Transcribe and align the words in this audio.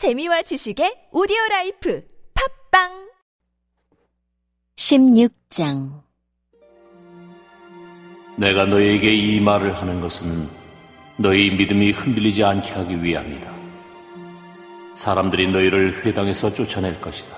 재미와 0.00 0.40
지식의 0.40 1.12
오디오 1.12 1.36
라이프 1.50 2.02
팟빵 2.70 2.88
16장 4.74 6.00
내가 8.38 8.64
너에게 8.64 9.14
이 9.14 9.38
말을 9.40 9.76
하는 9.76 10.00
것은 10.00 10.48
너희 11.18 11.50
믿음이 11.50 11.90
흔들리지 11.90 12.42
않게 12.42 12.72
하기 12.72 13.02
위함이다. 13.04 13.52
사람들이 14.94 15.52
너희를 15.52 16.06
회당에서 16.06 16.54
쫓아낼 16.54 16.98
것이다. 17.02 17.36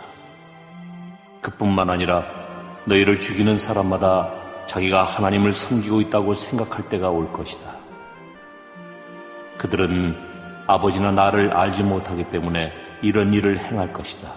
그뿐만 1.40 1.90
아니라 1.90 2.24
너희를 2.84 3.18
죽이는 3.18 3.58
사람마다 3.58 4.66
자기가 4.68 5.02
하나님을 5.02 5.52
섬기고 5.52 6.00
있다고 6.02 6.34
생각할 6.34 6.88
때가 6.88 7.10
올 7.10 7.32
것이다. 7.32 7.74
그들은 9.58 10.31
아버지나 10.72 11.10
나를 11.10 11.52
알지 11.52 11.82
못하기 11.82 12.24
때문에 12.30 12.72
이런 13.02 13.32
일을 13.32 13.58
행할 13.58 13.92
것이다. 13.92 14.32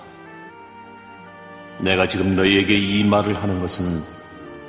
내가 1.80 2.08
지금 2.08 2.36
너희에게 2.36 2.78
이 2.78 3.04
말을 3.04 3.36
하는 3.36 3.62
것은 3.62 4.04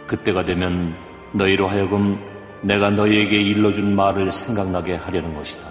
그때가 0.07 0.45
되면 0.45 0.95
너희로 1.33 1.67
하여금 1.67 2.21
내가 2.63 2.91
너희에게 2.91 3.41
일러준 3.41 3.95
말을 3.95 4.31
생각나게 4.31 4.95
하려는 4.95 5.35
것이다. 5.35 5.67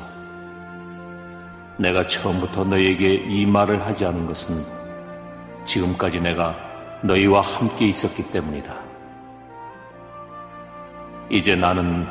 내가 1.77 2.05
처음부터 2.07 2.65
너희에게 2.65 3.13
이 3.13 3.45
말을 3.45 3.85
하지 3.85 4.05
않은 4.05 4.27
것은 4.27 4.63
지금까지 5.65 6.19
내가 6.21 6.55
너희와 7.03 7.41
함께 7.41 7.87
있었기 7.87 8.31
때문이다. 8.31 8.73
이제 11.29 11.55
나는 11.55 12.05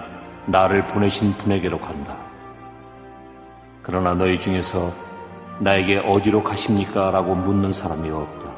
나를 0.46 0.86
보내신 0.88 1.32
분에게로 1.34 1.78
간다. 1.80 2.23
그러나 3.84 4.14
너희 4.14 4.40
중에서 4.40 4.90
나에게 5.58 5.98
어디로 5.98 6.42
가십니까? 6.42 7.10
라고 7.10 7.34
묻는 7.34 7.70
사람이 7.70 8.08
없다. 8.08 8.50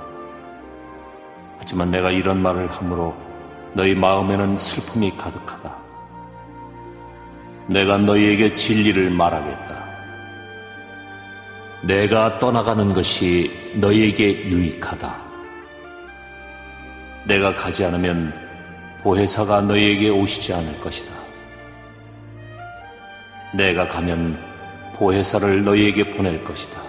하지만 1.58 1.90
내가 1.90 2.12
이런 2.12 2.40
말을 2.40 2.70
함으로 2.70 3.12
너희 3.74 3.92
마음에는 3.94 4.56
슬픔이 4.56 5.16
가득하다. 5.16 5.76
내가 7.66 7.98
너희에게 7.98 8.54
진리를 8.54 9.10
말하겠다. 9.10 9.84
내가 11.82 12.38
떠나가는 12.38 12.92
것이 12.92 13.74
너희에게 13.74 14.46
유익하다. 14.48 15.12
내가 17.24 17.52
가지 17.56 17.84
않으면 17.84 18.32
보혜사가 19.02 19.62
너희에게 19.62 20.08
오시지 20.08 20.54
않을 20.54 20.80
것이다. 20.80 21.12
내가 23.54 23.88
가면 23.88 24.45
보혜사를 24.98 25.64
너희에게 25.64 26.10
보낼 26.10 26.42
것이다. 26.42 26.80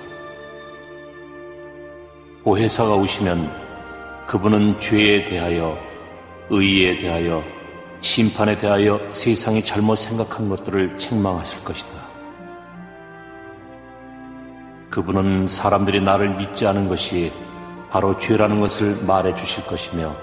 보혜사가 2.43 2.95
오시면 2.95 3.51
그분은 4.27 4.79
죄에 4.79 5.25
대하여, 5.25 5.77
의에 6.49 6.95
대하여, 6.95 7.43
심판에 7.99 8.57
대하여 8.57 9.01
세상이 9.09 9.63
잘못 9.63 9.95
생각한 9.95 10.47
것들을 10.47 10.95
책망하실 10.95 11.63
것이다. 11.65 11.91
그분은 14.89 15.47
사람들이 15.47 15.99
나를 15.99 16.35
믿지 16.35 16.65
않은 16.65 16.87
것이 16.87 17.31
바로 17.91 18.15
죄라는 18.15 18.61
것을 18.61 19.03
말해 19.05 19.35
주실 19.35 19.65
것이며, 19.65 20.15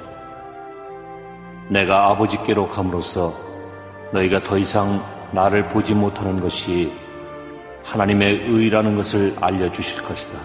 내가 1.69 2.09
아버지께로 2.09 2.69
감으로써 2.69 3.35
너희가 4.13 4.41
더 4.41 4.57
이상 4.57 5.03
나를 5.33 5.69
보지 5.69 5.95
못하는 5.95 6.41
것이 6.41 6.91
하나님의 7.85 8.47
의라는 8.49 8.97
것을 8.97 9.37
알려주실 9.41 10.03
것이다. 10.03 10.39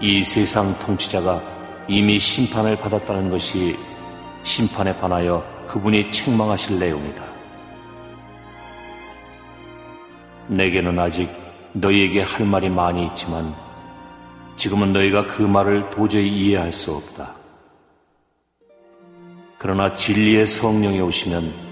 이 0.00 0.22
세상 0.22 0.78
통치자가 0.80 1.42
이미 1.88 2.18
심판을 2.18 2.76
받았다는 2.76 3.30
것이 3.30 3.76
심판에 4.42 4.96
반하여 4.98 5.42
그분이 5.66 6.10
책망하실 6.10 6.78
내용이다. 6.78 7.24
내게는 10.48 10.98
아직 10.98 11.30
너희에게 11.72 12.20
할 12.20 12.46
말이 12.46 12.68
많이 12.68 13.06
있지만 13.06 13.54
지금은 14.56 14.92
너희가 14.92 15.26
그 15.26 15.42
말을 15.42 15.90
도저히 15.90 16.28
이해할 16.28 16.70
수 16.70 16.94
없다. 16.94 17.34
그러나 19.58 19.94
진리의 19.94 20.46
성령이 20.46 21.00
오시면 21.00 21.63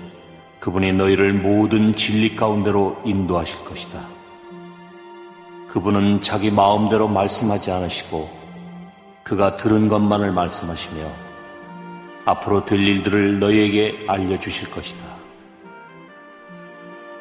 그분이 0.63 0.93
너희를 0.93 1.33
모든 1.33 1.93
진리 1.93 2.37
가운데로 2.37 3.03
인도하실 3.05 3.65
것이다. 3.65 3.99
그분은 5.67 6.21
자기 6.21 6.53
마음대로 6.53 7.09
말씀하지 7.09 7.73
않으시고 7.73 8.31
그가 9.25 9.57
들은 9.57 9.89
것만을 9.89 10.31
말씀하시며 10.31 11.11
앞으로 12.27 12.65
될 12.65 12.79
일들을 12.79 13.41
너희에게 13.41 14.05
알려주실 14.07 14.71
것이다. 14.71 15.05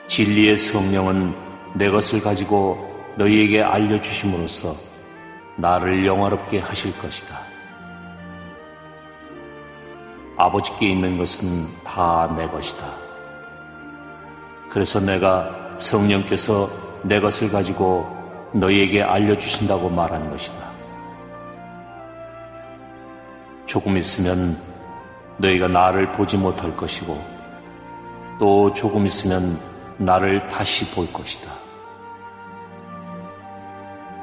진리의 0.05 0.55
성령은 0.55 1.33
내 1.73 1.89
것을 1.89 2.21
가지고 2.21 2.77
너희에게 3.17 3.63
알려주심으로써 3.63 4.75
나를 5.55 6.05
영화롭게 6.05 6.59
하실 6.59 6.95
것이다. 6.99 7.39
아버지께 10.37 10.91
있는 10.91 11.17
것은 11.17 11.65
다 11.83 12.31
내 12.37 12.47
것이다. 12.47 13.10
그래서 14.71 15.01
내가 15.01 15.75
성령께서 15.77 16.69
내 17.03 17.19
것을 17.19 17.51
가지고 17.51 18.05
너희에게 18.53 19.03
알려주신다고 19.03 19.89
말하는 19.89 20.29
것이다. 20.29 20.71
조금 23.65 23.97
있으면 23.97 24.57
너희가 25.37 25.67
나를 25.67 26.11
보지 26.13 26.37
못할 26.37 26.75
것이고 26.75 27.21
또 28.39 28.71
조금 28.73 29.05
있으면 29.05 29.59
나를 29.97 30.47
다시 30.47 30.89
볼 30.91 31.11
것이다. 31.11 31.51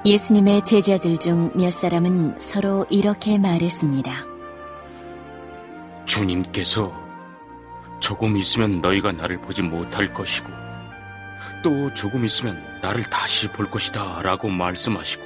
예수님의 0.06 0.62
제자들 0.62 1.18
중 1.18 1.50
몇 1.54 1.72
사람은 1.72 2.36
서로 2.38 2.86
이렇게 2.88 3.38
말했습니다. 3.38 4.10
주님께서 6.06 7.07
조금 8.00 8.36
있으면 8.36 8.80
너희가 8.80 9.12
나를 9.12 9.40
보지 9.40 9.62
못할 9.62 10.12
것이고 10.12 10.48
또 11.62 11.92
조금 11.94 12.24
있으면 12.24 12.62
나를 12.82 13.04
다시 13.04 13.48
볼 13.48 13.70
것이다 13.70 14.22
라고 14.22 14.48
말씀하시고 14.48 15.22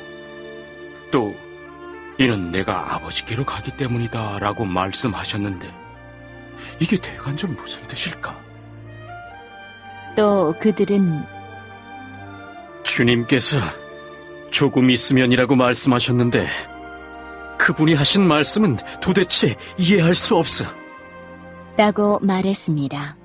또 1.11 1.35
이는 2.19 2.51
내가 2.51 2.95
아버지께로 2.95 3.45
가기 3.45 3.77
때문이다 3.77 4.39
라고 4.39 4.65
말씀하셨는데 4.65 5.73
이게 6.79 6.97
대관절 6.97 7.51
무슨 7.51 7.87
뜻일까? 7.87 8.39
또 10.17 10.55
그들은 10.61 11.25
주님께서 12.83 13.59
조금 14.51 14.91
있으면이라고 14.91 15.57
말씀하셨는데 15.57 16.49
그분이 17.59 17.95
하신 17.95 18.27
말씀은 18.27 18.77
도대체 19.01 19.57
이해할 19.79 20.15
수 20.15 20.37
없어. 20.37 20.65
라고 21.77 22.19
말했습니다. 22.21 23.17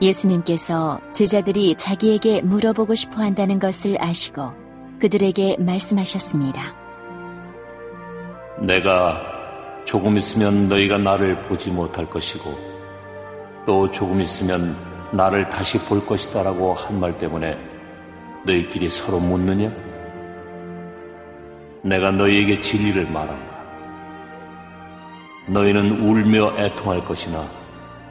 예수님께서 0.00 0.98
제자들이 1.12 1.74
자기에게 1.76 2.40
물어보고 2.42 2.94
싶어 2.94 3.20
한다는 3.22 3.58
것을 3.58 4.02
아시고 4.02 4.52
그들에게 5.00 5.58
말씀하셨습니다. 5.60 6.74
내가 8.60 9.20
조금 9.84 10.16
있으면 10.16 10.68
너희가 10.68 10.98
나를 10.98 11.42
보지 11.42 11.70
못할 11.70 12.08
것이고 12.08 12.50
또 13.66 13.90
조금 13.90 14.20
있으면 14.20 14.74
나를 15.12 15.50
다시 15.50 15.78
볼 15.84 16.04
것이다 16.06 16.42
라고 16.42 16.72
한 16.74 16.98
말 17.00 17.18
때문에 17.18 17.58
너희끼리 18.46 18.88
서로 18.88 19.18
묻느냐? 19.20 19.70
내가 21.82 22.10
너희에게 22.10 22.60
진리를 22.60 23.10
말한다. 23.10 23.59
너희는 25.50 26.00
울며 26.00 26.56
애통할 26.56 27.04
것이나 27.04 27.44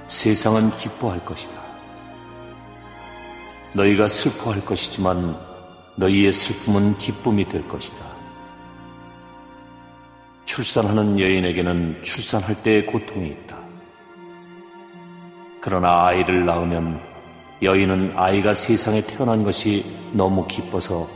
세상은 0.07 0.71
기뻐할 0.71 1.23
것이다. 1.23 1.53
너희가 3.73 4.09
슬퍼할 4.09 4.65
것이지만 4.65 5.37
너희의 5.95 6.33
슬픔은 6.33 6.97
기쁨이 6.97 7.47
될 7.47 7.65
것이다. 7.67 7.97
출산하는 10.43 11.17
여인에게는 11.19 12.03
출산할 12.03 12.61
때의 12.61 12.85
고통이 12.85 13.29
있다. 13.29 13.57
그러나 15.61 16.07
아이를 16.07 16.45
낳으면 16.45 16.99
여인은 17.61 18.13
아이가 18.15 18.53
세상에 18.53 19.01
태어난 19.01 19.43
것이 19.43 19.85
너무 20.11 20.45
기뻐서 20.45 21.07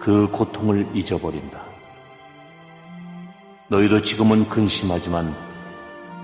그 0.00 0.28
고통을 0.32 0.88
잊어버린다. 0.94 1.60
너희도 3.68 4.02
지금은 4.02 4.48
근심하지만 4.48 5.49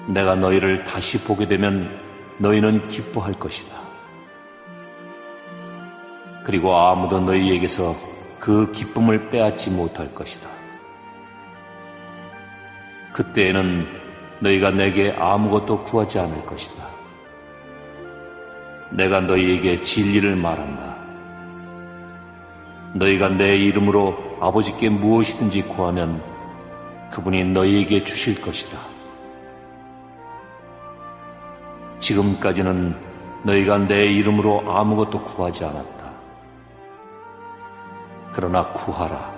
내가 0.07 0.35
너희를 0.37 0.85
다시 0.85 1.21
보게 1.23 1.47
되면 1.47 1.91
너희는 2.39 2.89
기뻐할 2.89 3.33
것이다. 3.35 3.77
그리고 6.45 6.77
아무도 6.77 7.21
너희에게서 7.21 7.95
그 8.39 8.71
기쁨을 8.71 9.31
빼앗지 9.31 9.71
못할 9.71 10.15
것이다. 10.15 10.49
그때에는 13.13 13.87
너희가 14.41 14.71
내게 14.71 15.13
아무것도 15.19 15.85
구하지 15.85 16.21
않을 16.21 16.47
것이다. 16.47 16.87
내가 18.93 19.21
너희에게 19.21 19.81
진리를 19.81 20.37
말한다. 20.37 20.97
너희가 22.95 23.31
내 23.31 23.57
이름으로 23.57 24.17
아버지께 24.41 24.89
무엇이든지 24.91 25.63
구하면 25.63 26.23
그분이 27.11 27.45
너희에게 27.47 28.05
주실 28.05 28.41
것이다. 28.41 28.96
지금까지는 31.99 32.95
너희가 33.43 33.79
내 33.79 34.07
이름으로 34.07 34.65
아무것도 34.71 35.23
구하지 35.25 35.65
않았다. 35.65 36.11
그러나 38.33 38.67
구하라. 38.73 39.35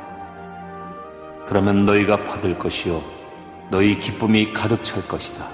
그러면 1.47 1.87
너희가 1.87 2.25
받을 2.25 2.59
것이요. 2.59 3.01
너희 3.71 3.99
기쁨이 3.99 4.53
가득 4.53 4.83
찰 4.83 5.07
것이다. 5.07 5.47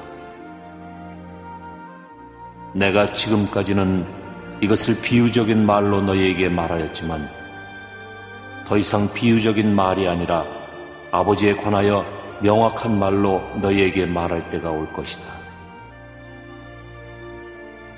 내가 2.73 3.13
지금까지는 3.13 4.07
이것을 4.61 5.01
비유적인 5.03 5.67
말로 5.67 6.01
너희에게 6.01 6.49
말하였지만 6.49 7.29
더 8.67 8.79
이상 8.79 9.13
비유적인 9.13 9.75
말이 9.75 10.09
아니라 10.09 10.45
아버지에 11.13 11.55
관하여 11.55 12.05
명확한 12.41 12.99
말로 12.99 13.43
너희에게 13.61 14.07
말할 14.07 14.51
때가 14.51 14.71
올 14.71 14.93
것이다. 14.93 15.44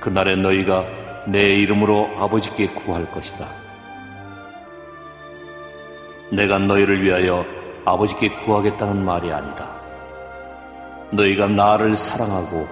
그날에 0.06 0.36
너희가 0.36 0.84
내 1.26 1.56
이름으로 1.56 2.08
아버지께 2.16 2.68
구할 2.68 3.10
것이다. 3.10 3.44
내가 6.30 6.60
너희를 6.60 7.02
위하여 7.02 7.44
아버지께 7.84 8.28
구하겠다는 8.28 9.04
말이 9.04 9.32
아니다. 9.32 9.68
너희가 11.10 11.48
나를 11.48 11.96
사랑하고 11.96 12.68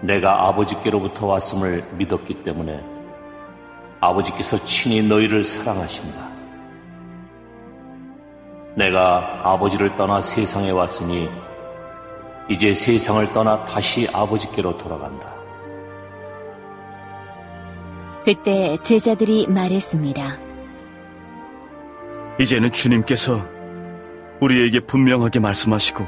내가 0.00 0.46
아버지께로부터 0.48 1.26
왔음을 1.26 1.84
믿었기 1.98 2.42
때문에 2.44 2.82
아버지께서 4.00 4.64
친히 4.64 5.02
너희를 5.02 5.44
사랑하신다. 5.44 6.18
내가 8.74 9.42
아버지를 9.44 9.96
떠나 9.96 10.22
세상에 10.22 10.70
왔으니 10.70 11.28
이제 12.48 12.72
세상을 12.72 13.34
떠나 13.34 13.66
다시 13.66 14.08
아버지께로 14.10 14.78
돌아간다. 14.78 15.43
그때 18.24 18.78
제자들이 18.82 19.46
말했습니다. 19.48 20.38
이제는 22.40 22.72
주님께서 22.72 23.46
우리에게 24.40 24.80
분명하게 24.80 25.40
말씀하시고 25.40 26.06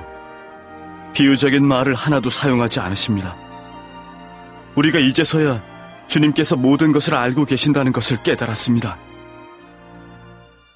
비유적인 1.12 1.64
말을 1.64 1.94
하나도 1.94 2.30
사용하지 2.30 2.80
않으십니다. 2.80 3.36
우리가 4.76 4.98
이제서야 4.98 5.62
주님께서 6.06 6.56
모든 6.56 6.92
것을 6.92 7.14
알고 7.14 7.44
계신다는 7.44 7.92
것을 7.92 8.22
깨달았습니다. 8.22 8.96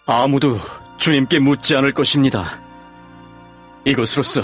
아무도 0.07 0.59
주님께 0.99 1.39
묻지 1.39 1.75
않을 1.77 1.93
것입니다. 1.93 2.45
이것으로써 3.85 4.43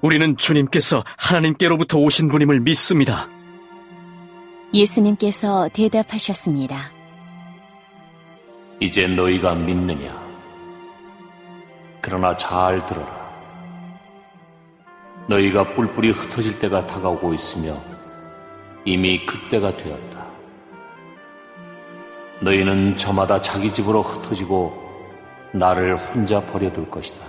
우리는 0.00 0.36
주님께서 0.36 1.04
하나님께로부터 1.16 1.98
오신 1.98 2.28
분임을 2.28 2.60
믿습니다. 2.60 3.28
예수님께서 4.74 5.68
대답하셨습니다. 5.68 6.90
이제 8.80 9.06
너희가 9.06 9.54
믿느냐? 9.54 10.08
그러나 12.00 12.34
잘 12.36 12.84
들어라. 12.86 13.22
너희가 15.28 15.74
뿔뿔이 15.74 16.10
흩어질 16.10 16.58
때가 16.58 16.86
다가오고 16.86 17.34
있으며 17.34 17.76
이미 18.84 19.24
그때가 19.26 19.76
되었다. 19.76 20.26
너희는 22.40 22.96
저마다 22.96 23.40
자기 23.40 23.72
집으로 23.72 24.02
흩어지고 24.02 24.76
나를 25.52 25.96
혼자 25.96 26.40
버려둘 26.40 26.90
것이다. 26.90 27.24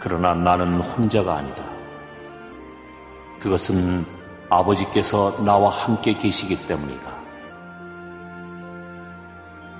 그러나 0.00 0.34
나는 0.34 0.80
혼자가 0.80 1.34
아니다. 1.34 1.64
그것은 3.40 4.17
아버지께서 4.50 5.42
나와 5.44 5.70
함께 5.70 6.12
계시기 6.12 6.66
때문이다. 6.66 7.18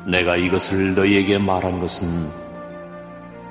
내가 0.06 0.36
이것을 0.36 0.94
너희에게 0.94 1.38
말한 1.38 1.80
것은 1.80 2.08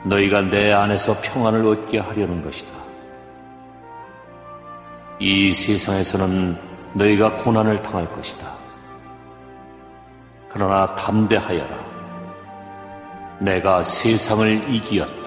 너희가 0.06 0.42
내 0.42 0.72
안에서 0.72 1.16
평안을 1.22 1.66
얻게 1.66 2.00
하려는 2.00 2.44
것이다. 2.44 2.78
이 5.20 5.52
세상에서는 5.52 6.58
너희가 6.94 7.38
고난을 7.38 7.82
당할 7.82 8.12
것이다. 8.14 8.48
그러나 10.50 10.96
담대하여라. 10.96 11.88
내가 13.40 13.84
세상을 13.84 14.70
이기었다. 14.70 15.27